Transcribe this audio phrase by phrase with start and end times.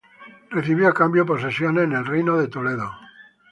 [0.49, 2.91] Recibió a cambio posesiones en el reino de Toledo.